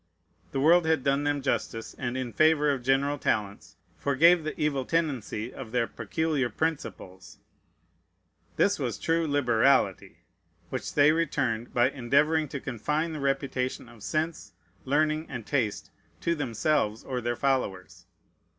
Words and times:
The 0.51 0.59
world 0.59 0.87
had 0.87 1.03
done 1.03 1.25
them 1.25 1.43
justice, 1.43 1.93
and 1.93 2.17
in 2.17 2.33
favor 2.33 2.71
of 2.71 2.81
general 2.81 3.19
talents 3.19 3.75
forgave 3.99 4.43
the 4.43 4.59
evil 4.59 4.83
tendency 4.83 5.53
of 5.53 5.71
their 5.71 5.85
peculiar 5.85 6.49
principles. 6.49 7.37
This 8.55 8.79
was 8.79 8.97
true 8.97 9.27
liberality; 9.27 10.23
which 10.71 10.95
they 10.95 11.11
returned 11.11 11.71
by 11.71 11.91
endeavoring 11.91 12.47
to 12.47 12.59
confine 12.59 13.13
the 13.13 13.19
reputation 13.19 13.87
of 13.87 14.01
sense, 14.01 14.53
learning, 14.85 15.27
and 15.29 15.45
taste 15.45 15.91
to 16.21 16.33
themselves 16.33 17.03
or 17.03 17.21
their 17.21 17.35
followers. 17.35 18.07